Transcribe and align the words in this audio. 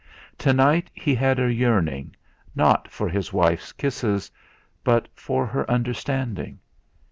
Tonight 0.39 0.89
he 0.95 1.13
had 1.13 1.37
a 1.37 1.53
yearning, 1.53 2.15
not 2.55 2.87
for 2.87 3.07
his 3.07 3.31
wife's 3.31 3.71
kisses, 3.71 4.31
but 4.83 5.07
for 5.13 5.45
her 5.45 5.69
understanding. 5.69 6.57